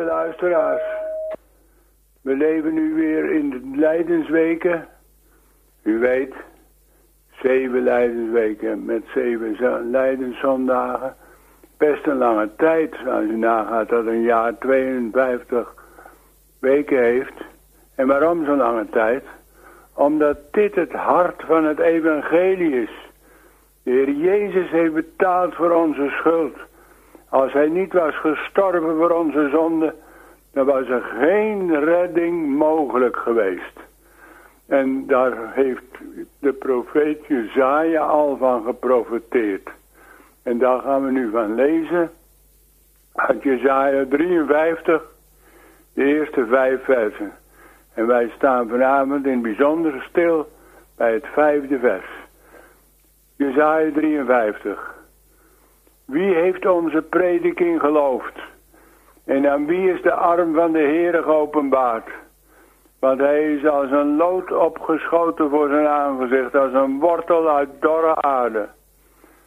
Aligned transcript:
luisteraars. 0.00 0.82
We 2.22 2.36
leven 2.36 2.74
nu 2.74 2.94
weer 2.94 3.32
in 3.32 3.50
de 3.50 3.60
Leidensweken. 3.76 4.88
U 5.82 5.98
weet, 5.98 6.34
zeven 7.42 7.82
Leidensweken 7.82 8.84
met 8.84 9.02
zeven 9.14 9.90
Leidenszondagen. 9.90 11.16
Best 11.78 12.06
een 12.06 12.16
lange 12.16 12.54
tijd, 12.56 12.94
als 13.06 13.24
u 13.24 13.36
nagaat 13.36 13.88
dat 13.88 14.06
een 14.06 14.22
jaar 14.22 14.58
52 14.58 15.74
weken 16.60 17.02
heeft. 17.02 17.34
En 17.94 18.06
waarom 18.06 18.44
zo'n 18.44 18.56
lange 18.56 18.88
tijd? 18.90 19.24
Omdat 19.94 20.38
dit 20.50 20.74
het 20.74 20.92
hart 20.92 21.42
van 21.46 21.64
het 21.64 21.78
evangelie 21.78 22.82
is. 22.82 23.10
De 23.82 23.90
Heer 23.90 24.10
Jezus 24.10 24.70
heeft 24.70 24.94
betaald 24.94 25.54
voor 25.54 25.70
onze 25.70 26.08
schuld. 26.08 26.56
Als 27.32 27.52
hij 27.52 27.68
niet 27.68 27.92
was 27.92 28.14
gestorven 28.14 28.96
voor 28.96 29.10
onze 29.10 29.48
zonde, 29.48 29.94
dan 30.52 30.66
was 30.66 30.88
er 30.88 31.02
geen 31.02 31.84
redding 31.84 32.56
mogelijk 32.56 33.16
geweest. 33.16 33.80
En 34.66 35.06
daar 35.06 35.52
heeft 35.52 35.98
de 36.38 36.52
profeet 36.52 37.26
Jezaja 37.26 38.00
al 38.00 38.36
van 38.36 38.62
geprofeteerd. 38.64 39.70
En 40.42 40.58
daar 40.58 40.80
gaan 40.80 41.04
we 41.04 41.10
nu 41.10 41.30
van 41.30 41.54
lezen. 41.54 42.10
Uit 43.14 43.42
Jezaja 43.42 44.04
53, 44.08 45.02
de 45.94 46.04
eerste 46.04 46.46
vijf 46.46 46.84
versen. 46.84 47.32
En 47.94 48.06
wij 48.06 48.32
staan 48.36 48.68
vanavond 48.68 49.26
in 49.26 49.42
bijzonder 49.42 50.06
stil 50.08 50.48
bij 50.96 51.12
het 51.12 51.26
vijfde 51.26 51.78
vers. 51.78 52.06
Jezaja 53.36 53.90
53. 53.92 55.01
Wie 56.12 56.34
heeft 56.34 56.66
onze 56.66 57.02
prediking 57.02 57.80
geloofd? 57.80 58.40
En 59.24 59.50
aan 59.50 59.66
wie 59.66 59.92
is 59.92 60.02
de 60.02 60.12
arm 60.12 60.54
van 60.54 60.72
de 60.72 60.78
Heer 60.78 61.22
geopenbaard? 61.22 62.08
Want 63.00 63.20
hij 63.20 63.54
is 63.54 63.66
als 63.66 63.90
een 63.90 64.16
lood 64.16 64.52
opgeschoten 64.52 65.50
voor 65.50 65.68
zijn 65.68 65.86
aangezicht, 65.86 66.54
als 66.54 66.72
een 66.72 66.98
wortel 66.98 67.48
uit 67.48 67.68
dorre 67.80 68.14
aarde. 68.22 68.68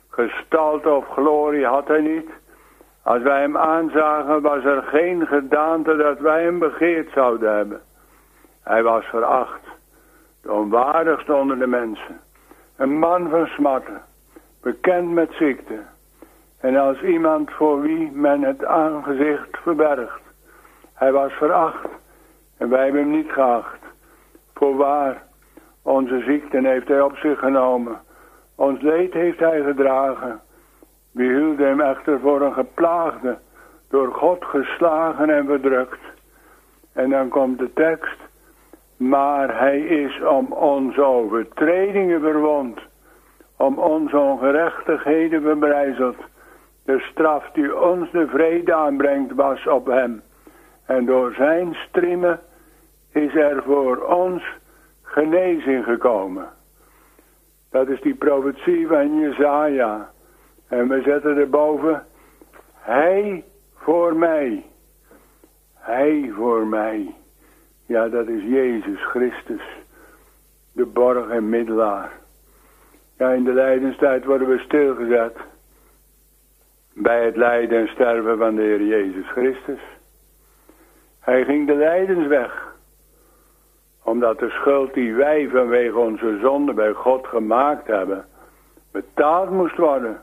Gestalte 0.10 0.90
of 0.90 1.08
glorie 1.08 1.66
had 1.66 1.88
hij 1.88 2.02
niet. 2.02 2.30
Als 3.04 3.22
wij 3.22 3.42
hem 3.42 3.58
aanzagen, 3.58 4.42
was 4.42 4.64
er 4.64 4.84
geen 4.84 5.28
gedaante 5.28 5.96
dat 5.96 6.20
wij 6.20 6.44
hem 6.44 6.60
begeerd 6.60 7.12
zouden 7.14 7.56
hebben. 7.56 7.82
Hij 8.64 8.84
was 8.84 9.06
veracht, 9.06 9.62
de 10.42 10.52
onwaardigste 10.52 11.34
onder 11.34 11.60
de 11.60 11.68
mensen. 11.68 12.20
Een 12.78 13.00
man 13.00 13.30
van 13.30 13.46
smarten, 13.48 14.02
bekend 14.62 15.12
met 15.12 15.34
ziekte. 15.34 15.94
En 16.66 16.76
als 16.76 17.02
iemand 17.02 17.52
voor 17.52 17.82
wie 17.82 18.12
men 18.12 18.42
het 18.42 18.66
aangezicht 18.66 19.58
verbergt. 19.58 20.22
Hij 20.94 21.12
was 21.12 21.32
veracht 21.32 21.88
en 22.58 22.70
wij 22.70 22.84
hebben 22.84 23.02
hem 23.02 23.12
niet 23.12 23.32
geacht. 23.32 23.80
Voorwaar, 24.54 25.24
onze 25.82 26.20
ziekten 26.20 26.66
heeft 26.66 26.88
hij 26.88 27.02
op 27.02 27.16
zich 27.16 27.40
genomen. 27.40 28.00
Ons 28.56 28.82
leed 28.82 29.14
heeft 29.14 29.40
hij 29.40 29.62
gedragen. 29.64 30.40
We 31.12 31.24
hielden 31.24 31.68
hem 31.68 31.82
echter 31.82 32.20
voor 32.20 32.42
een 32.42 32.54
geplaagde, 32.54 33.38
door 33.90 34.14
God 34.14 34.46
geslagen 34.46 35.30
en 35.30 35.46
verdrukt. 35.46 36.02
En 36.94 37.10
dan 37.10 37.30
komt 37.30 37.60
de 37.60 37.74
tekst. 37.74 38.20
Maar 38.98 39.60
hij 39.60 39.80
is 39.80 40.22
om 40.24 40.52
onze 40.54 41.04
overtredingen 41.04 42.22
verwond, 42.22 42.80
om 43.58 43.78
onze 43.78 44.18
ongerechtigheden 44.18 45.42
verbrijzeld. 45.42 46.18
De 46.86 47.00
straf 47.00 47.52
die 47.54 47.80
ons 47.80 48.12
de 48.12 48.28
vrede 48.28 48.74
aanbrengt 48.74 49.34
was 49.34 49.68
op 49.68 49.86
hem. 49.86 50.22
En 50.86 51.06
door 51.06 51.34
zijn 51.34 51.74
striemen 51.74 52.40
is 53.12 53.36
er 53.36 53.64
voor 53.64 53.98
ons 53.98 54.44
genezing 55.02 55.84
gekomen. 55.84 56.50
Dat 57.72 57.88
is 57.88 58.02
die 58.02 58.16
profetie 58.16 58.88
van 58.88 59.20
Jezaja. 59.20 60.10
En 60.68 60.88
we 60.88 61.02
zetten 61.02 61.38
erboven, 61.38 62.06
hij 62.74 63.44
voor 63.76 64.16
mij. 64.16 64.66
Hij 65.74 66.32
voor 66.36 66.68
mij. 66.68 67.16
Ja, 67.86 68.08
dat 68.08 68.28
is 68.28 68.44
Jezus 68.44 69.04
Christus, 69.04 69.62
de 70.72 70.86
borg 70.86 71.30
en 71.30 71.50
middelaar. 71.50 72.12
Ja, 73.18 73.32
in 73.32 73.44
de 73.44 73.54
lijdenstijd 73.54 74.26
worden 74.26 74.48
we 74.48 74.58
stilgezet 74.58 75.38
bij 76.96 77.26
het 77.26 77.36
lijden 77.36 77.80
en 77.80 77.88
sterven 77.88 78.38
van 78.38 78.56
de 78.56 78.62
Heer 78.62 78.84
Jezus 78.84 79.28
Christus. 79.28 79.80
Hij 81.20 81.44
ging 81.44 81.68
de 81.68 81.76
lijdensweg, 81.76 82.76
omdat 84.04 84.40
de 84.40 84.50
schuld 84.50 84.94
die 84.94 85.14
wij 85.14 85.50
vanwege 85.50 85.98
onze 85.98 86.38
zonde 86.42 86.74
bij 86.74 86.92
God 86.92 87.28
gemaakt 87.28 87.88
hebben, 87.88 88.26
betaald 88.92 89.50
moest 89.50 89.78
worden. 89.78 90.22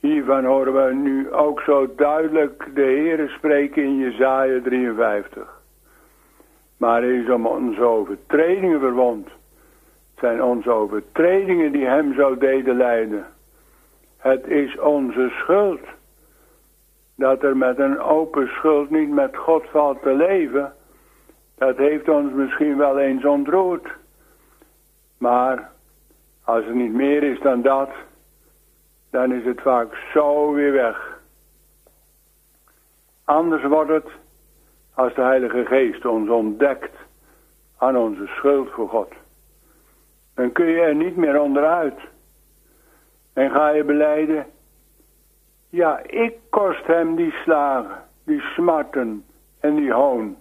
Hiervan 0.00 0.44
horen 0.44 0.86
we 0.86 0.94
nu 0.94 1.32
ook 1.32 1.60
zo 1.60 1.94
duidelijk 1.96 2.70
de 2.74 2.82
Heere 2.82 3.28
spreken 3.28 3.82
in 3.82 3.98
Jezaja 3.98 4.60
53. 4.60 5.60
Maar 6.76 7.02
hij 7.02 7.16
is 7.16 7.30
om 7.30 7.46
onze 7.46 7.82
overtredingen 7.82 8.80
verwond. 8.80 9.26
Het 9.26 10.18
zijn 10.18 10.42
onze 10.42 10.70
overtredingen 10.70 11.72
die 11.72 11.86
hem 11.86 12.14
zo 12.14 12.38
deden 12.38 12.76
lijden. 12.76 13.26
Het 14.20 14.46
is 14.46 14.78
onze 14.78 15.28
schuld. 15.38 15.80
Dat 17.16 17.42
er 17.42 17.56
met 17.56 17.78
een 17.78 17.98
open 17.98 18.48
schuld 18.48 18.90
niet 18.90 19.10
met 19.10 19.36
God 19.36 19.64
valt 19.70 20.02
te 20.02 20.14
leven. 20.14 20.72
Dat 21.58 21.76
heeft 21.76 22.08
ons 22.08 22.32
misschien 22.32 22.76
wel 22.76 22.98
eens 22.98 23.24
ontroerd. 23.24 23.88
Maar 25.18 25.70
als 26.44 26.64
het 26.64 26.74
niet 26.74 26.92
meer 26.92 27.22
is 27.22 27.40
dan 27.40 27.62
dat, 27.62 27.90
dan 29.10 29.32
is 29.32 29.44
het 29.44 29.60
vaak 29.60 29.94
zo 30.12 30.52
weer 30.52 30.72
weg. 30.72 31.20
Anders 33.24 33.62
wordt 33.64 33.90
het 33.90 34.08
als 34.94 35.14
de 35.14 35.20
Heilige 35.20 35.64
Geest 35.64 36.04
ons 36.04 36.28
ontdekt 36.28 36.96
aan 37.78 37.96
onze 37.96 38.26
schuld 38.26 38.70
voor 38.70 38.88
God. 38.88 39.12
Dan 40.34 40.52
kun 40.52 40.66
je 40.66 40.80
er 40.80 40.94
niet 40.94 41.16
meer 41.16 41.40
onderuit. 41.40 42.00
En 43.32 43.50
ga 43.50 43.68
je 43.68 43.84
beleiden, 43.84 44.46
ja, 45.68 45.98
ik 46.06 46.36
kost 46.50 46.86
hem 46.86 47.16
die 47.16 47.32
slagen, 47.32 48.04
die 48.24 48.40
smarten 48.40 49.24
en 49.60 49.74
die 49.74 49.92
hoon. 49.92 50.36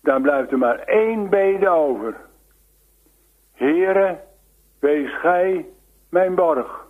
Dan 0.00 0.22
blijft 0.22 0.50
er 0.50 0.58
maar 0.58 0.78
één 0.78 1.28
bede 1.28 1.68
over. 1.68 2.16
Heere, 3.52 4.20
wees 4.78 5.18
gij 5.20 5.66
mijn 6.08 6.34
borg. 6.34 6.86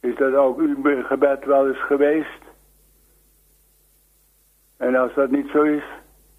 Is 0.00 0.16
dat 0.16 0.34
ook 0.34 0.58
uw 0.58 1.02
gebed 1.02 1.44
wel 1.44 1.68
eens 1.68 1.84
geweest? 1.84 2.42
En 4.76 4.94
als 4.94 5.14
dat 5.14 5.30
niet 5.30 5.48
zo 5.48 5.62
is, 5.62 5.84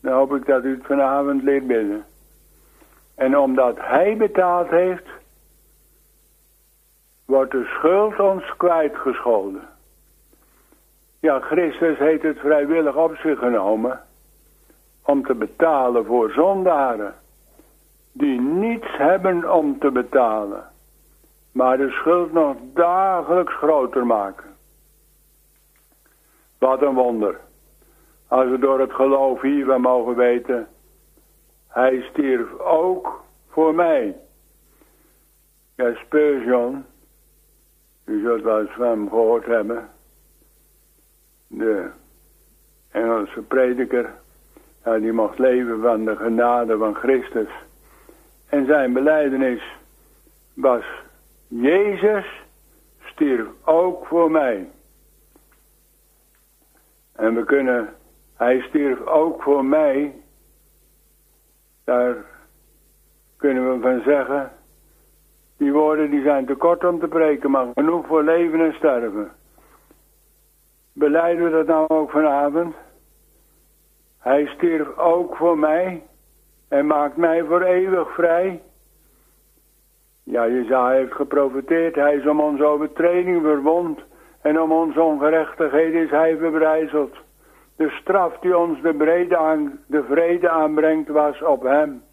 dan 0.01 0.13
hoop 0.13 0.35
ik 0.35 0.45
dat 0.45 0.63
u 0.63 0.75
het 0.75 0.85
vanavond 0.85 1.43
leert 1.43 1.67
bidden. 1.67 2.05
En 3.15 3.37
omdat 3.37 3.77
hij 3.79 4.17
betaald 4.17 4.69
heeft, 4.69 5.07
wordt 7.29 7.51
de 7.51 7.65
schuld 7.65 8.19
ons 8.19 8.55
kwijtgescholden. 8.57 9.67
Ja, 11.19 11.39
Christus 11.39 11.97
heeft 11.97 12.23
het 12.23 12.39
vrijwillig 12.39 12.95
op 12.95 13.15
zich 13.15 13.39
genomen 13.39 14.01
om 15.05 15.25
te 15.25 15.33
betalen 15.33 16.05
voor 16.05 16.31
zondaren 16.31 17.15
die 18.11 18.41
niets 18.41 18.97
hebben 18.97 19.53
om 19.53 19.79
te 19.79 19.91
betalen, 19.91 20.63
maar 21.51 21.77
de 21.77 21.89
schuld 21.89 22.33
nog 22.33 22.55
dagelijks 22.73 23.53
groter 23.53 24.05
maken. 24.05 24.55
Wat 26.57 26.81
een 26.81 26.95
wonder. 26.95 27.39
Als 28.27 28.49
we 28.49 28.59
door 28.59 28.79
het 28.79 28.93
geloof 28.93 29.41
hiervan 29.41 29.81
mogen 29.81 30.15
weten, 30.15 30.67
hij 31.67 32.01
stierf 32.01 32.59
ook 32.59 33.23
voor 33.49 33.75
mij. 33.75 34.15
Ja, 35.75 35.93
Spurgeon, 35.95 36.85
u 38.09 38.21
zult 38.21 38.41
wel 38.41 38.59
eens 38.59 38.71
van 38.71 38.87
hem 38.87 39.09
gehoord 39.09 39.45
hebben. 39.45 39.89
De 41.47 41.89
Engelse 42.91 43.41
prediker, 43.41 44.09
die 44.83 45.11
mocht 45.11 45.39
leven 45.39 45.81
van 45.81 46.05
de 46.05 46.15
genade 46.15 46.77
van 46.77 46.95
Christus. 46.95 47.49
En 48.49 48.65
zijn 48.65 48.93
beleidenis 48.93 49.63
was, 50.53 50.85
Jezus 51.47 52.25
stierf 52.99 53.47
ook 53.63 54.05
voor 54.05 54.31
mij. 54.31 54.69
En 57.15 57.35
we 57.35 57.43
kunnen 57.45 57.89
hij 58.39 58.61
stierf 58.61 59.05
ook 59.05 59.41
voor 59.41 59.65
mij. 59.65 60.15
Daar 61.83 62.25
kunnen 63.37 63.73
we 63.73 63.81
van 63.81 64.01
zeggen. 64.01 64.51
Die 65.59 65.71
woorden 65.73 66.09
die 66.09 66.21
zijn 66.21 66.45
te 66.45 66.55
kort 66.55 66.83
om 66.83 66.99
te 66.99 67.07
preken, 67.07 67.51
maar 67.51 67.67
genoeg 67.73 68.07
voor 68.07 68.23
leven 68.23 68.59
en 68.59 68.73
sterven. 68.73 69.31
beleiden 70.93 71.43
we 71.43 71.49
dat 71.49 71.67
nou 71.67 71.87
ook 71.87 72.11
vanavond? 72.11 72.75
Hij 74.19 74.45
stierf 74.45 74.97
ook 74.97 75.35
voor 75.35 75.57
mij 75.57 76.03
en 76.67 76.85
maakt 76.87 77.17
mij 77.17 77.43
voor 77.43 77.61
eeuwig 77.61 78.13
vrij. 78.13 78.61
Ja, 80.23 80.47
Jezaja 80.47 80.89
heeft 80.89 81.13
geprofiteerd. 81.13 81.95
Hij 81.95 82.15
is 82.15 82.27
om 82.27 82.39
onze 82.39 82.63
overtreding 82.63 83.41
verwond 83.41 83.99
en 84.41 84.61
om 84.61 84.71
onze 84.71 85.01
ongerechtigheid 85.01 85.93
is 85.93 86.09
hij 86.09 86.37
verbrijzeld. 86.37 87.17
De 87.75 87.89
straf 87.89 88.39
die 88.39 88.57
ons 88.57 88.81
de, 88.81 88.93
brede 88.93 89.37
aan, 89.37 89.79
de 89.87 90.03
vrede 90.03 90.49
aanbrengt 90.49 91.09
was 91.09 91.41
op 91.41 91.63
hem. 91.63 92.03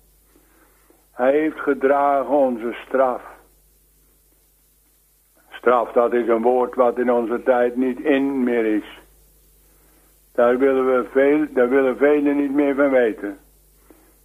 Hij 1.13 1.33
heeft 1.33 1.61
gedragen 1.61 2.35
onze 2.35 2.73
straf. 2.87 3.36
Straf, 5.67 5.93
dat 5.93 6.13
is 6.13 6.29
een 6.29 6.43
woord 6.43 6.75
wat 6.75 6.99
in 6.99 7.13
onze 7.13 7.43
tijd 7.43 7.77
niet 7.77 8.01
in 8.01 8.43
meer 8.43 8.65
is. 8.65 8.99
Daar 10.35 10.59
willen 10.59 10.87
we 10.87 11.05
veel, 11.11 11.47
daar 11.51 11.69
willen 11.69 11.97
velen 11.97 12.37
niet 12.37 12.53
meer 12.53 12.75
van 12.75 12.91
weten. 12.91 13.39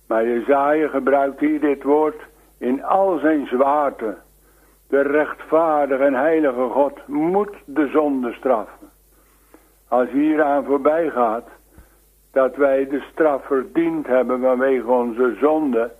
Maar 0.07 0.27
Jezaja 0.27 0.87
gebruikt 0.87 1.39
hier 1.39 1.59
dit 1.59 1.83
woord 1.83 2.21
in 2.57 2.83
al 2.83 3.17
zijn 3.17 3.47
zwaarte. 3.47 4.17
De 4.87 5.01
rechtvaardige 5.01 6.03
en 6.03 6.13
heilige 6.13 6.67
God 6.69 7.07
moet 7.07 7.55
de 7.65 7.87
zonde 7.87 8.33
straffen. 8.33 8.89
Als 9.87 10.09
hieraan 10.09 10.63
voorbij 10.63 11.09
gaat 11.09 11.47
dat 12.31 12.55
wij 12.55 12.87
de 12.87 13.03
straf 13.11 13.45
verdiend 13.45 14.07
hebben 14.07 14.41
vanwege 14.41 14.91
onze 14.91 15.35
zonde, 15.39 15.91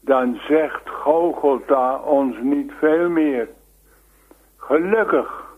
dan 0.00 0.40
zegt 0.48 0.88
Gogolta 0.88 1.98
ons 1.98 2.36
niet 2.40 2.72
veel 2.78 3.08
meer. 3.08 3.48
Gelukkig 4.62 5.56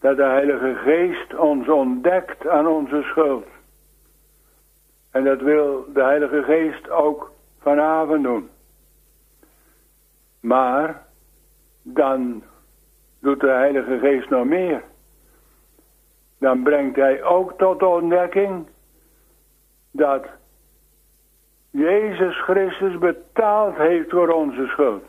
dat 0.00 0.16
de 0.16 0.24
Heilige 0.24 0.74
Geest 0.74 1.34
ons 1.34 1.68
ontdekt 1.68 2.48
aan 2.48 2.66
onze 2.66 3.02
schuld. 3.02 3.46
En 5.10 5.24
dat 5.24 5.40
wil 5.40 5.86
de 5.92 6.02
Heilige 6.02 6.42
Geest 6.42 6.90
ook 6.90 7.32
vanavond 7.60 8.22
doen. 8.22 8.48
Maar 10.40 11.06
dan 11.82 12.42
doet 13.20 13.40
de 13.40 13.50
Heilige 13.50 13.98
Geest 13.98 14.30
nog 14.30 14.44
meer. 14.44 14.82
Dan 16.38 16.62
brengt 16.62 16.96
hij 16.96 17.22
ook 17.22 17.58
tot 17.58 17.78
de 17.78 17.86
ontdekking 17.86 18.68
dat 19.90 20.26
Jezus 21.70 22.42
Christus 22.42 22.98
betaald 22.98 23.76
heeft 23.76 24.10
voor 24.10 24.28
onze 24.28 24.66
schuld. 24.66 25.04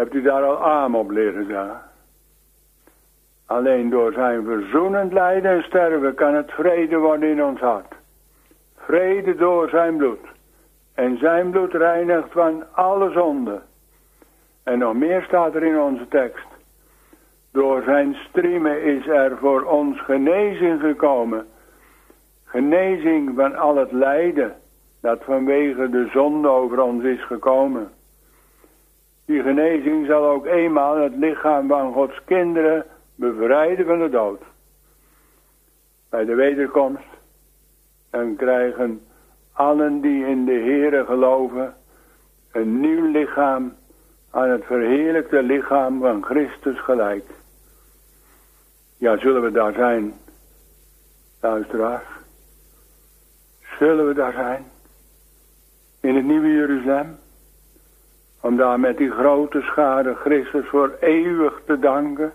Hebt 0.00 0.14
u 0.14 0.22
daar 0.22 0.44
al 0.44 0.64
aan 0.64 0.94
op 0.94 1.10
leren 1.10 1.46
zeggen? 1.46 1.80
Alleen 3.46 3.90
door 3.90 4.12
zijn 4.12 4.44
verzoenend 4.44 5.12
lijden 5.12 5.50
en 5.50 5.62
sterven 5.62 6.14
kan 6.14 6.34
het 6.34 6.50
vrede 6.50 6.96
worden 6.96 7.28
in 7.28 7.44
ons 7.44 7.60
hart. 7.60 7.94
Vrede 8.76 9.34
door 9.34 9.68
zijn 9.68 9.96
bloed. 9.96 10.26
En 10.94 11.18
zijn 11.18 11.50
bloed 11.50 11.72
reinigt 11.72 12.32
van 12.32 12.64
alle 12.72 13.10
zonde. 13.10 13.60
En 14.62 14.78
nog 14.78 14.94
meer 14.94 15.22
staat 15.22 15.54
er 15.54 15.62
in 15.62 15.80
onze 15.80 16.08
tekst. 16.08 16.46
Door 17.52 17.82
zijn 17.82 18.14
striemen 18.14 18.82
is 18.82 19.06
er 19.06 19.36
voor 19.38 19.62
ons 19.62 20.00
genezing 20.00 20.80
gekomen. 20.80 21.46
Genezing 22.44 23.32
van 23.36 23.56
al 23.56 23.76
het 23.76 23.92
lijden 23.92 24.54
dat 25.00 25.24
vanwege 25.24 25.90
de 25.90 26.08
zonde 26.12 26.48
over 26.48 26.80
ons 26.80 27.04
is 27.04 27.24
gekomen. 27.24 27.90
Die 29.30 29.42
genezing 29.42 30.06
zal 30.06 30.28
ook 30.28 30.46
eenmaal 30.46 30.96
het 30.96 31.16
lichaam 31.16 31.68
van 31.68 31.92
Gods 31.92 32.24
kinderen 32.24 32.86
bevrijden 33.14 33.86
van 33.86 33.98
de 33.98 34.08
dood. 34.08 34.42
Bij 36.08 36.24
de 36.24 36.34
wederkomst 36.34 37.08
dan 38.10 38.36
krijgen 38.36 39.00
allen 39.52 40.00
die 40.00 40.26
in 40.26 40.44
de 40.44 40.52
Here 40.52 41.04
geloven 41.04 41.74
een 42.52 42.80
nieuw 42.80 43.10
lichaam 43.10 43.74
aan 44.30 44.50
het 44.50 44.64
verheerlijkte 44.64 45.42
lichaam 45.42 46.00
van 46.00 46.24
Christus 46.24 46.80
gelijk. 46.80 47.24
Ja, 48.96 49.18
zullen 49.18 49.42
we 49.42 49.50
daar 49.50 49.72
zijn, 49.72 50.14
luisteraars? 51.40 52.08
Zullen 53.78 54.06
we 54.06 54.14
daar 54.14 54.32
zijn? 54.32 54.64
In 56.00 56.14
het 56.14 56.24
nieuwe 56.24 56.48
Jeruzalem? 56.48 57.18
Om 58.40 58.56
daar 58.56 58.80
met 58.80 58.96
die 58.96 59.10
grote 59.10 59.60
schade 59.60 60.14
Christus 60.14 60.68
voor 60.68 60.96
eeuwig 61.00 61.60
te 61.66 61.78
danken? 61.78 62.32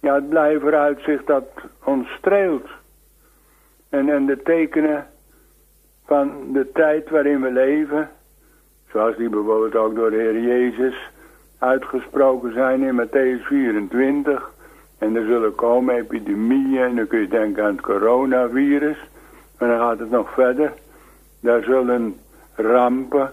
Ja, 0.00 0.14
het 0.14 0.60
vooruitzicht 0.60 1.26
dat 1.26 1.44
ons 1.84 2.08
streelt. 2.08 2.68
En, 3.88 4.08
en 4.08 4.26
de 4.26 4.42
tekenen 4.42 5.06
van 6.06 6.52
de 6.52 6.72
tijd 6.72 7.10
waarin 7.10 7.40
we 7.40 7.50
leven, 7.50 8.10
zoals 8.92 9.16
die 9.16 9.28
bijvoorbeeld 9.28 9.74
ook 9.74 9.94
door 9.94 10.10
de 10.10 10.16
Heer 10.16 10.40
Jezus 10.40 11.10
uitgesproken 11.58 12.52
zijn 12.52 12.82
in 12.82 13.06
Matthäus 13.06 13.46
24. 13.46 14.50
En 14.98 15.16
er 15.16 15.24
zullen 15.24 15.54
komen 15.54 15.94
epidemieën 15.94 16.82
en 16.82 16.96
dan 16.96 17.06
kun 17.06 17.20
je 17.20 17.28
denken 17.28 17.64
aan 17.64 17.72
het 17.72 17.80
coronavirus. 17.80 18.98
En 19.58 19.68
dan 19.68 19.78
gaat 19.78 19.98
het 19.98 20.10
nog 20.10 20.32
verder. 20.32 20.72
Daar 21.40 21.62
zullen 21.62 22.16
rampen 22.54 23.32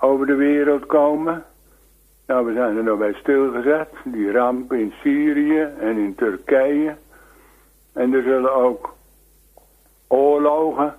over 0.00 0.26
de 0.26 0.34
wereld 0.34 0.86
komen. 0.86 1.44
Nou, 2.26 2.46
we 2.46 2.52
zijn 2.52 2.76
er 2.76 2.82
nog 2.82 2.98
bij 2.98 3.12
stilgezet. 3.12 3.88
Die 4.04 4.30
rampen 4.30 4.78
in 4.78 4.92
Syrië 5.02 5.60
en 5.60 5.96
in 5.96 6.14
Turkije. 6.14 6.96
En 7.92 8.12
er 8.12 8.22
zullen 8.22 8.54
ook 8.54 8.94
oorlogen 10.06 10.94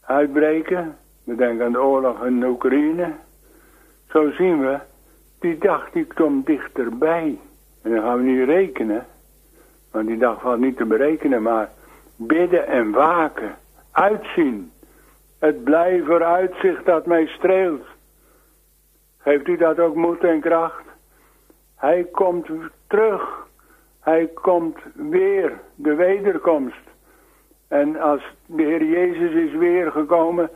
uitbreken. 0.00 0.96
We 1.24 1.34
denken 1.34 1.64
aan 1.64 1.72
de 1.72 1.82
oorlog 1.82 2.24
in 2.24 2.44
Oekraïne. 2.44 3.12
Zo 4.10 4.30
zien 4.30 4.60
we, 4.60 4.78
die 5.40 5.58
dag 5.58 5.90
die 5.90 6.06
komt 6.14 6.46
dichterbij. 6.46 7.38
En 7.82 7.90
dan 7.90 8.02
gaan 8.02 8.16
we 8.16 8.22
niet 8.22 8.48
rekenen. 8.48 9.06
Want 9.90 10.06
die 10.06 10.18
dag 10.18 10.40
valt 10.40 10.60
niet 10.60 10.76
te 10.76 10.84
berekenen, 10.84 11.42
maar 11.42 11.70
bidden 12.16 12.66
en 12.66 12.90
waken. 12.90 13.56
Uitzien. 13.90 14.72
Het 15.38 15.64
blijven 15.64 16.26
uitzicht 16.26 16.84
dat 16.84 17.06
mij 17.06 17.26
streelt. 17.26 17.86
Geeft 19.18 19.48
u 19.48 19.56
dat 19.56 19.78
ook 19.78 19.94
moed 19.94 20.24
en 20.24 20.40
kracht? 20.40 20.84
Hij 21.76 22.04
komt 22.04 22.48
terug. 22.86 23.46
Hij 24.00 24.26
komt 24.34 24.78
weer. 24.94 25.52
De 25.74 25.94
wederkomst. 25.94 26.86
En 27.68 28.00
als 28.00 28.22
de 28.46 28.62
Heer 28.62 28.84
Jezus 28.84 29.32
is 29.32 29.52
weergekomen, 29.52 30.50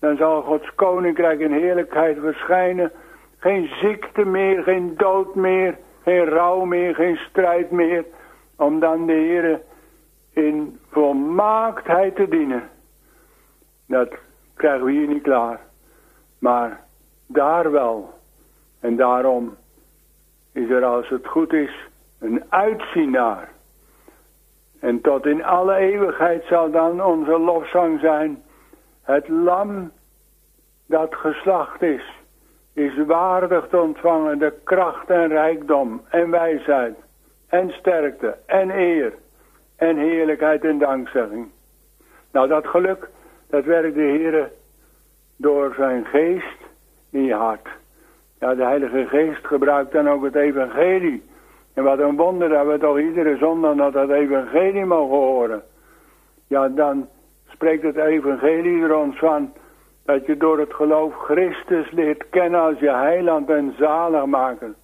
dan 0.00 0.16
zal 0.16 0.42
Gods 0.42 0.74
koninkrijk 0.74 1.40
in 1.40 1.52
heerlijkheid 1.52 2.18
verschijnen. 2.20 2.92
Geen 3.38 3.66
ziekte 3.80 4.24
meer, 4.24 4.62
geen 4.62 4.96
dood 4.96 5.34
meer, 5.34 5.78
geen 6.02 6.24
rouw 6.24 6.64
meer, 6.64 6.94
geen 6.94 7.16
strijd 7.16 7.70
meer. 7.70 8.04
Om 8.56 8.80
dan 8.80 9.06
de 9.06 9.12
Heer 9.12 9.60
in 10.32 10.78
volmaaktheid 10.90 12.16
te 12.16 12.28
dienen. 12.28 12.70
Dat 13.92 14.14
krijgen 14.54 14.84
we 14.84 14.92
hier 14.92 15.08
niet 15.08 15.22
klaar. 15.22 15.60
Maar 16.38 16.80
daar 17.26 17.70
wel. 17.70 18.14
En 18.80 18.96
daarom 18.96 19.56
is 20.52 20.70
er 20.70 20.84
als 20.84 21.08
het 21.08 21.26
goed 21.26 21.52
is 21.52 21.88
een 22.18 22.44
uitzien 22.48 23.10
naar. 23.10 23.48
En 24.80 25.00
tot 25.00 25.26
in 25.26 25.44
alle 25.44 25.74
eeuwigheid 25.74 26.44
zal 26.44 26.70
dan 26.70 27.02
onze 27.02 27.38
lofzang 27.38 28.00
zijn. 28.00 28.42
Het 29.02 29.28
lam 29.28 29.90
dat 30.86 31.14
geslacht 31.14 31.82
is, 31.82 32.12
is 32.72 33.04
waardig 33.06 33.68
te 33.68 33.80
ontvangen 33.80 34.38
de 34.38 34.60
kracht 34.64 35.10
en 35.10 35.28
rijkdom 35.28 36.02
en 36.08 36.30
wijsheid 36.30 36.96
en 37.48 37.70
sterkte 37.70 38.36
en 38.46 38.70
eer 38.70 39.12
en 39.76 39.96
heerlijkheid 39.96 40.64
en 40.64 40.78
dankzegging. 40.78 41.50
Nou, 42.30 42.48
dat 42.48 42.66
geluk, 42.66 43.08
dat 43.52 43.64
werkt 43.64 43.94
de 43.94 44.00
Heer 44.00 44.50
door 45.36 45.74
zijn 45.76 46.04
geest 46.04 46.58
in 47.10 47.24
je 47.24 47.34
hart. 47.34 47.68
Ja, 48.40 48.54
de 48.54 48.64
Heilige 48.64 49.06
Geest 49.06 49.46
gebruikt 49.46 49.92
dan 49.92 50.08
ook 50.08 50.24
het 50.24 50.34
evangelie 50.34 51.22
en 51.74 51.84
wat 51.84 51.98
een 51.98 52.16
wonder 52.16 52.48
dat 52.48 52.66
we 52.66 52.78
toch 52.78 52.98
iedere 52.98 53.36
zondag 53.36 53.74
naar 53.74 53.92
dat 53.92 54.10
evangelie 54.10 54.84
mogen 54.84 55.16
horen. 55.16 55.62
Ja, 56.46 56.68
dan 56.68 57.08
spreekt 57.48 57.82
het 57.82 57.96
evangelie 57.96 58.82
er 58.82 58.96
ons 58.96 59.18
van 59.18 59.52
dat 60.04 60.26
je 60.26 60.36
door 60.36 60.58
het 60.58 60.74
geloof 60.74 61.14
Christus 61.14 61.90
leert 61.90 62.28
kennen 62.30 62.60
als 62.60 62.78
je 62.78 62.90
heiland 62.90 63.50
en 63.50 63.74
zalig 63.78 64.24
maken. 64.24 64.74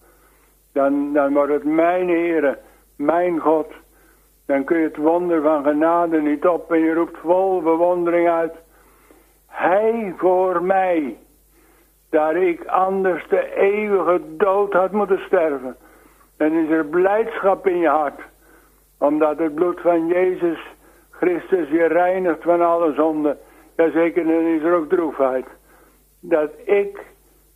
Dan, 0.72 1.12
dan 1.12 1.32
wordt 1.32 1.52
het 1.52 1.64
mijn 1.64 2.08
Heere, 2.08 2.58
mijn 2.96 3.38
God. 3.38 3.66
Dan 4.48 4.64
kun 4.64 4.78
je 4.78 4.84
het 4.84 4.96
wonder 4.96 5.42
van 5.42 5.64
genade 5.64 6.20
niet 6.20 6.46
op 6.46 6.72
en 6.72 6.78
je 6.78 6.94
roept 6.94 7.18
vol 7.18 7.62
bewondering 7.62 8.28
uit. 8.28 8.54
Hij 9.46 10.14
voor 10.16 10.62
mij, 10.62 11.16
daar 12.10 12.36
ik 12.36 12.66
anders 12.66 13.28
de 13.28 13.54
eeuwige 13.54 14.20
dood 14.36 14.72
had 14.72 14.92
moeten 14.92 15.18
sterven 15.18 15.76
Dan 16.36 16.52
is 16.52 16.70
er 16.70 16.86
blijdschap 16.86 17.66
in 17.66 17.78
je 17.78 17.88
hart. 17.88 18.20
Omdat 18.98 19.38
het 19.38 19.54
bloed 19.54 19.80
van 19.80 20.06
Jezus 20.06 20.58
Christus 21.10 21.68
je 21.68 21.86
reinigt 21.86 22.42
van 22.42 22.60
alle 22.60 22.92
zonde. 22.92 23.36
Jazeker, 23.76 24.24
dan 24.24 24.46
is 24.46 24.62
er 24.62 24.74
ook 24.74 24.88
droefheid. 24.88 25.46
Dat 26.20 26.50
ik 26.64 27.06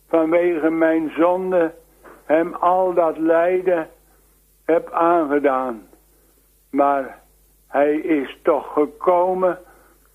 vanwege 0.09 0.69
mijn 0.69 1.11
zonde 1.17 1.73
hem 2.25 2.53
al 2.53 2.93
dat 2.93 3.17
lijden 3.17 3.89
heb 4.65 4.91
aangedaan. 4.91 5.91
Maar 6.73 7.19
hij 7.67 7.95
is 7.95 8.37
toch 8.41 8.73
gekomen 8.73 9.59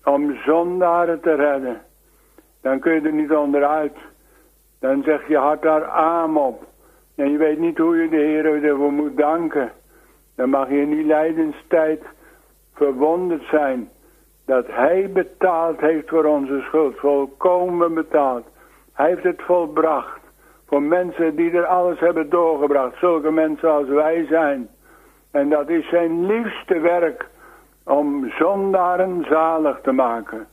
om 0.03 0.35
zondaren 0.45 1.19
te 1.19 1.35
redden. 1.35 1.81
Dan 2.61 2.79
kun 2.79 2.93
je 2.93 3.01
er 3.01 3.13
niet 3.13 3.31
onderuit. 3.31 3.97
Dan 4.79 5.03
zeg 5.03 5.27
je 5.27 5.37
hart 5.37 5.61
daar 5.61 5.85
aan 5.85 6.37
op. 6.37 6.63
En 7.15 7.31
je 7.31 7.37
weet 7.37 7.59
niet 7.59 7.77
hoe 7.77 7.97
je 7.97 8.09
de 8.09 8.15
Heer 8.15 8.63
ervoor 8.63 8.91
moet 8.91 9.17
danken. 9.17 9.71
Dan 10.35 10.49
mag 10.49 10.69
je 10.69 10.81
in 10.81 10.89
die 10.89 11.05
lijdenstijd 11.05 12.03
verwonderd 12.73 13.43
zijn. 13.43 13.89
Dat 14.45 14.67
hij 14.67 15.09
betaald 15.11 15.79
heeft 15.79 16.09
voor 16.09 16.25
onze 16.25 16.61
schuld. 16.61 16.97
Volkomen 16.97 17.93
betaald. 17.93 18.45
Hij 18.93 19.07
heeft 19.07 19.23
het 19.23 19.41
volbracht. 19.41 20.21
Voor 20.67 20.81
mensen 20.81 21.35
die 21.35 21.51
er 21.51 21.65
alles 21.65 21.99
hebben 21.99 22.29
doorgebracht. 22.29 22.97
Zulke 22.97 23.31
mensen 23.31 23.71
als 23.71 23.87
wij 23.87 24.25
zijn. 24.25 24.69
En 25.31 25.49
dat 25.49 25.69
is 25.69 25.89
zijn 25.89 26.25
liefste 26.25 26.79
werk. 26.79 27.27
Om 27.83 28.31
zondaren 28.37 29.25
zalig 29.29 29.79
te 29.81 29.91
maken. 29.91 30.47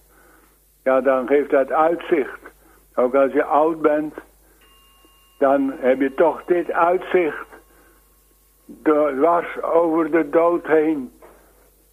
Ja, 0.82 1.00
dan 1.00 1.26
geeft 1.26 1.50
dat 1.50 1.72
uitzicht. 1.72 2.40
Ook 2.94 3.14
als 3.14 3.32
je 3.32 3.44
oud 3.44 3.80
bent. 3.80 4.14
Dan 5.38 5.72
heb 5.78 6.00
je 6.00 6.14
toch 6.14 6.44
dit 6.44 6.72
uitzicht. 6.72 7.46
Dwars 8.82 9.62
over 9.62 10.10
de 10.10 10.28
dood 10.28 10.66
heen. 10.66 11.12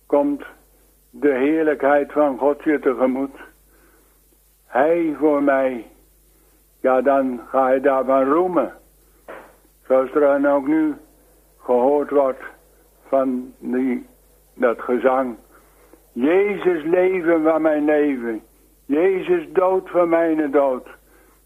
Komt 0.06 0.44
de 1.10 1.34
heerlijkheid 1.34 2.12
van 2.12 2.38
God 2.38 2.64
je 2.64 2.80
tegemoet. 2.80 3.36
Hij 4.66 5.16
voor 5.20 5.44
mij 5.44 5.86
ja 6.84 7.02
dan 7.02 7.42
ga 7.50 7.70
je 7.70 7.80
daarvan 7.80 8.32
roemen. 8.32 8.74
Zoals 9.88 10.14
er 10.14 10.20
dan 10.20 10.48
ook 10.48 10.68
nu 10.68 10.96
gehoord 11.58 12.10
wordt 12.10 12.44
van 13.14 13.54
die, 13.60 14.06
dat 14.56 14.82
gezang. 14.82 15.36
Jezus 16.12 16.84
leven 16.84 17.44
van 17.44 17.62
mijn 17.62 17.86
leven. 17.86 18.42
Jezus 18.86 19.52
dood 19.52 19.90
van 19.90 20.10
mijn 20.10 20.52
dood. 20.52 20.88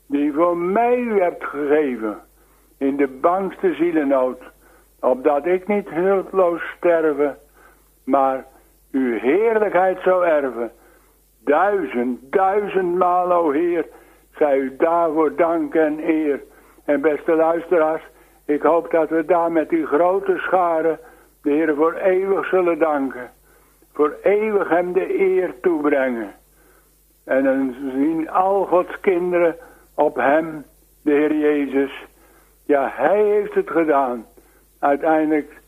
Die 0.07 0.33
voor 0.33 0.57
mij 0.57 1.05
werd 1.05 1.43
gegeven. 1.43 2.17
In 2.77 2.95
de 2.95 3.07
bangste 3.07 3.73
zielenood. 3.73 4.41
Opdat 4.99 5.45
ik 5.45 5.67
niet 5.67 5.89
hulploos 5.89 6.61
sterven. 6.77 7.37
Maar 8.03 8.45
uw 8.91 9.17
heerlijkheid 9.17 9.99
zou 10.01 10.25
erven. 10.25 10.71
Duizend, 11.43 12.19
duizendmaal, 12.31 13.31
o 13.31 13.51
Heer 13.51 13.85
zij 14.35 14.57
u 14.57 14.75
daarvoor 14.77 15.35
dank 15.35 15.75
en 15.75 15.99
eer. 16.09 16.41
En 16.85 17.01
beste 17.01 17.35
luisteraars, 17.35 18.03
ik 18.45 18.61
hoop 18.61 18.91
dat 18.91 19.09
we 19.09 19.25
daar 19.25 19.51
met 19.51 19.69
die 19.69 19.85
grote 19.85 20.37
scharen 20.37 20.99
de 21.47 21.53
Heer 21.53 21.75
voor 21.75 21.93
eeuwig 21.93 22.47
zullen 22.47 22.79
danken. 22.79 23.29
Voor 23.93 24.17
eeuwig 24.23 24.69
hem 24.69 24.93
de 24.93 25.19
eer 25.19 25.59
toebrengen. 25.61 26.35
En 27.23 27.43
dan 27.43 27.75
zien 27.93 28.29
al 28.29 28.65
Gods 28.65 28.99
kinderen 28.99 29.55
op 29.95 30.15
hem, 30.15 30.65
de 31.01 31.11
Heer 31.11 31.35
Jezus. 31.35 32.05
Ja, 32.65 32.91
hij 32.93 33.23
heeft 33.23 33.53
het 33.53 33.69
gedaan. 33.69 34.25
Uiteindelijk 34.79 35.61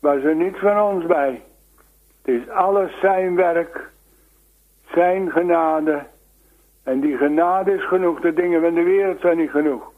was 0.00 0.22
er 0.22 0.34
niets 0.34 0.58
van 0.58 0.80
ons 0.80 1.06
bij. 1.06 1.42
Het 2.22 2.34
is 2.34 2.48
alles 2.48 3.00
zijn 3.00 3.34
werk, 3.34 3.90
zijn 4.94 5.30
genade 5.30 6.02
en 6.84 7.00
die 7.00 7.16
genade 7.16 7.74
is 7.74 7.86
genoeg. 7.86 8.20
De 8.20 8.32
dingen 8.32 8.60
van 8.60 8.74
de 8.74 8.82
wereld 8.82 9.20
zijn 9.20 9.36
niet 9.36 9.50
genoeg. 9.50 9.92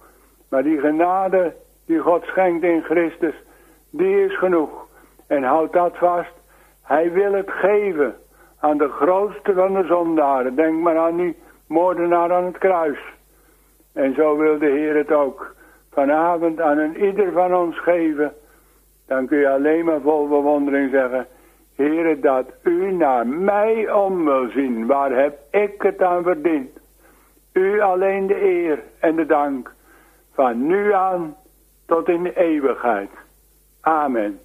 Maar 0.49 0.63
die 0.63 0.79
genade 0.79 1.55
die 1.87 1.99
God 1.99 2.25
schenkt 2.25 2.65
in 2.65 2.83
Christus, 2.83 3.35
die 3.91 4.25
is 4.25 4.39
genoeg. 4.39 4.87
En 5.27 5.43
houd 5.43 5.73
dat 5.73 5.97
vast. 5.97 6.33
Hij 6.83 7.13
wil 7.13 7.33
het 7.33 7.51
geven 7.51 8.15
aan 8.61 8.79
de 8.79 8.89
grootste 8.89 9.53
van 9.53 9.75
de 9.75 9.85
zondaren. 9.85 10.55
Denk 10.55 10.81
maar 10.81 10.99
aan 10.99 11.17
die 11.17 11.37
moordenaar 11.67 12.33
aan 12.33 12.45
het 12.45 12.59
kruis. 12.59 12.99
En 13.93 14.15
zo 14.15 14.37
wil 14.37 14.59
de 14.59 14.67
Heer 14.67 14.97
het 14.97 15.13
ook 15.13 15.55
vanavond 15.93 16.61
aan 16.61 16.79
een 16.79 17.05
ieder 17.05 17.33
van 17.33 17.55
ons 17.55 17.79
geven. 17.81 18.33
Dan 19.07 19.27
kun 19.27 19.39
je 19.39 19.51
alleen 19.51 19.85
maar 19.85 20.01
vol 20.01 20.29
bewondering 20.29 20.91
zeggen... 20.91 21.27
Heere, 21.81 22.21
dat 22.21 22.47
u 22.63 22.93
naar 22.93 23.27
mij 23.27 23.93
om 23.93 24.25
wil 24.25 24.49
zien. 24.49 24.87
Waar 24.87 25.11
heb 25.11 25.39
ik 25.51 25.83
het 25.83 26.03
aan 26.03 26.23
verdiend? 26.23 26.79
U 27.53 27.81
alleen 27.81 28.27
de 28.27 28.43
eer 28.43 28.83
en 28.99 29.17
de 29.17 29.27
dank. 29.27 29.73
Van 30.33 30.67
nu 30.67 30.93
aan 30.93 31.37
tot 31.87 32.09
in 32.09 32.23
de 32.23 32.37
eeuwigheid. 32.37 33.11
Amen. 33.87 34.41